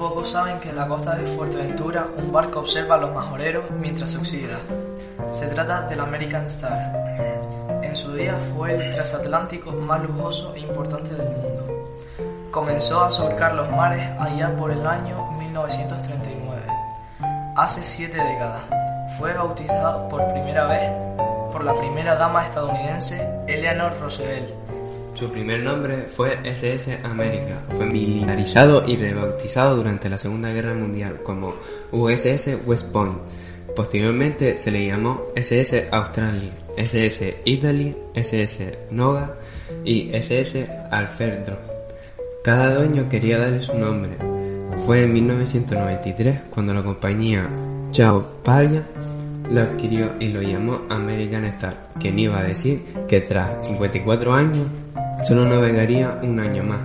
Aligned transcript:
Pocos 0.00 0.30
saben 0.30 0.58
que 0.60 0.70
en 0.70 0.76
la 0.76 0.88
costa 0.88 1.14
de 1.14 1.26
Fuerteventura 1.36 2.06
un 2.16 2.32
barco 2.32 2.60
observa 2.60 2.94
a 2.94 2.98
los 2.98 3.14
majoreros 3.14 3.70
mientras 3.70 4.12
se 4.12 4.16
oxida. 4.16 4.58
Se 5.30 5.46
trata 5.48 5.82
del 5.82 6.00
American 6.00 6.46
Star. 6.46 7.82
En 7.82 7.94
su 7.94 8.14
día 8.14 8.34
fue 8.56 8.76
el 8.76 8.94
transatlántico 8.94 9.72
más 9.72 10.02
lujoso 10.02 10.54
e 10.54 10.60
importante 10.60 11.14
del 11.14 11.28
mundo. 11.28 11.90
Comenzó 12.50 13.04
a 13.04 13.10
surcar 13.10 13.52
los 13.52 13.70
mares 13.72 14.10
allá 14.18 14.56
por 14.56 14.70
el 14.70 14.86
año 14.86 15.32
1939. 15.32 16.62
Hace 17.56 17.82
siete 17.82 18.16
décadas. 18.16 18.62
Fue 19.18 19.34
bautizado 19.34 20.08
por 20.08 20.32
primera 20.32 20.64
vez 20.64 20.90
por 21.52 21.62
la 21.62 21.74
primera 21.74 22.14
dama 22.14 22.46
estadounidense 22.46 23.22
Eleanor 23.46 23.92
Roosevelt 24.00 24.79
su 25.14 25.28
primer 25.30 25.60
nombre 25.60 26.04
fue 26.08 26.38
SS 26.44 27.00
América. 27.02 27.62
Fue 27.70 27.86
militarizado 27.86 28.84
y 28.86 28.96
rebautizado 28.96 29.76
durante 29.76 30.08
la 30.08 30.18
Segunda 30.18 30.50
Guerra 30.50 30.74
Mundial 30.74 31.22
como 31.22 31.54
USS 31.92 32.58
West 32.64 32.86
Point. 32.90 33.18
Posteriormente 33.74 34.56
se 34.56 34.70
le 34.70 34.86
llamó 34.86 35.26
SS 35.34 35.88
Australia, 35.90 36.50
SS 36.76 37.38
Italy, 37.44 37.96
SS 38.14 38.78
Noga 38.90 39.36
y 39.84 40.14
SS 40.14 40.66
Alfred 40.90 41.44
Cada 42.42 42.74
dueño 42.74 43.08
quería 43.08 43.38
darle 43.38 43.60
su 43.60 43.76
nombre. 43.76 44.12
Fue 44.86 45.02
en 45.02 45.12
1993 45.12 46.40
cuando 46.50 46.72
la 46.74 46.82
compañía 46.82 47.48
Chao 47.90 48.24
Paya 48.42 48.82
lo 49.50 49.60
adquirió 49.60 50.12
y 50.20 50.28
lo 50.28 50.40
llamó 50.40 50.82
American 50.88 51.44
Star, 51.46 51.90
quien 51.98 52.18
iba 52.18 52.38
a 52.38 52.44
decir 52.44 52.82
que 53.08 53.20
tras 53.20 53.66
54 53.66 54.32
años 54.32 54.66
solo 55.22 55.44
navegaría 55.44 56.18
un 56.22 56.40
año 56.40 56.62
más 56.62 56.80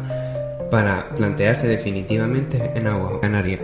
para 0.70 1.10
plantearse 1.10 1.68
definitivamente 1.68 2.72
en 2.76 2.88
agua 2.88 3.20
canaria. 3.22 3.60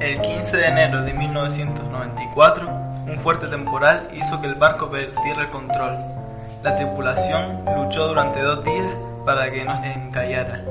El 0.00 0.20
15 0.20 0.56
de 0.56 0.66
enero 0.66 1.02
de 1.02 1.12
1994, 1.14 2.68
un 3.06 3.18
fuerte 3.18 3.46
temporal 3.46 4.08
hizo 4.14 4.40
que 4.40 4.48
el 4.48 4.54
barco 4.54 4.90
perdiera 4.90 5.42
el 5.42 5.50
control. 5.50 5.96
La 6.62 6.76
tripulación 6.76 7.64
luchó 7.76 8.08
durante 8.08 8.40
dos 8.40 8.64
días 8.64 8.94
para 9.24 9.50
que 9.50 9.64
no 9.64 9.84
encallara, 9.84 10.64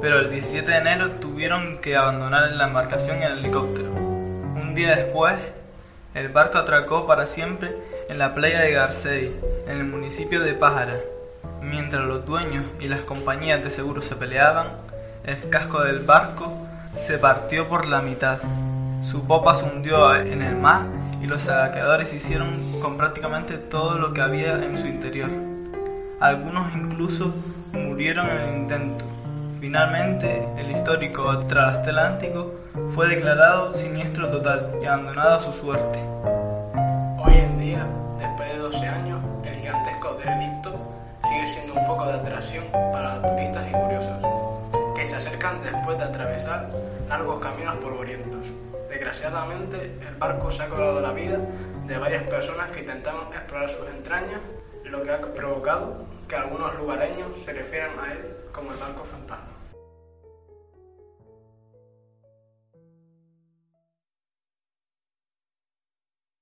pero 0.00 0.20
el 0.20 0.30
17 0.30 0.70
de 0.70 0.78
enero 0.78 1.10
tuvieron 1.12 1.78
que 1.78 1.96
abandonar 1.96 2.52
la 2.52 2.66
embarcación 2.66 3.16
en 3.18 3.22
el 3.24 3.38
helicóptero. 3.38 3.90
Un 3.92 4.74
día 4.74 4.94
después, 4.94 5.34
el 6.14 6.28
barco 6.28 6.58
atracó 6.58 7.06
para 7.06 7.26
siempre 7.26 7.74
en 8.08 8.18
la 8.18 8.34
playa 8.34 8.60
de 8.60 8.72
Garcey, 8.72 9.36
en 9.66 9.78
el 9.78 9.84
municipio 9.84 10.40
de 10.40 10.54
Pájara. 10.54 10.98
Mientras 11.62 12.04
los 12.04 12.24
dueños 12.24 12.64
y 12.80 12.88
las 12.88 13.00
compañías 13.00 13.62
de 13.62 13.70
seguros 13.70 14.04
se 14.04 14.16
peleaban, 14.16 14.68
el 15.24 15.48
casco 15.50 15.82
del 15.82 16.00
barco 16.00 16.52
se 16.96 17.18
partió 17.18 17.68
por 17.68 17.86
la 17.86 18.00
mitad. 18.00 18.38
Su 19.02 19.24
popa 19.24 19.54
se 19.54 19.66
hundió 19.66 20.14
en 20.14 20.42
el 20.42 20.56
mar 20.56 20.82
y 21.20 21.26
los 21.26 21.42
saqueadores 21.42 22.12
hicieron 22.12 22.56
con 22.80 22.96
prácticamente 22.96 23.58
todo 23.58 23.98
lo 23.98 24.12
que 24.12 24.20
había 24.20 24.54
en 24.54 24.78
su 24.78 24.86
interior. 24.86 25.30
Algunos 26.20 26.74
incluso 26.74 27.32
murieron 27.72 28.28
en 28.28 28.38
el 28.38 28.56
intento. 28.56 29.04
Finalmente, 29.60 30.48
el 30.56 30.70
histórico 30.70 31.38
transatlántico 31.46 32.54
fue 32.94 33.08
declarado 33.08 33.74
siniestro 33.74 34.28
total 34.28 34.70
y 34.80 34.86
abandonado 34.86 35.38
a 35.38 35.42
su 35.42 35.52
suerte. 35.52 35.98
Hoy 37.18 37.34
en 37.34 37.58
día, 37.58 37.86
después 38.18 38.52
de 38.52 38.58
12 38.58 38.86
años, 38.86 39.20
el 39.44 39.54
gigantesco 39.56 40.14
derelicto 40.14 40.70
sigue 40.78 40.97
siendo 41.68 41.82
un 41.82 41.86
foco 41.86 42.06
de 42.06 42.14
atracción 42.14 42.64
para 42.72 43.20
turistas 43.20 43.68
y 43.68 43.72
curiosos, 43.72 44.16
que 44.96 45.04
se 45.04 45.16
acercan 45.16 45.62
después 45.62 45.98
de 45.98 46.04
atravesar 46.04 46.68
largos 47.08 47.38
caminos 47.40 47.76
polvorientos. 47.76 48.40
Desgraciadamente, 48.88 49.98
el 50.00 50.14
barco 50.18 50.50
se 50.50 50.62
ha 50.62 50.68
cobrado 50.68 51.00
la 51.00 51.12
vida 51.12 51.38
de 51.86 51.98
varias 51.98 52.22
personas 52.24 52.70
que 52.70 52.80
intentaron 52.80 53.32
explorar 53.34 53.68
sus 53.68 53.86
entrañas, 53.88 54.40
lo 54.84 55.02
que 55.02 55.10
ha 55.10 55.20
provocado 55.20 56.06
que 56.26 56.36
algunos 56.36 56.74
lugareños 56.76 57.28
se 57.44 57.52
refieran 57.52 57.90
a 58.00 58.12
él 58.12 58.36
como 58.52 58.72
el 58.72 58.78
barco 58.78 59.04
fantasma. 59.04 59.47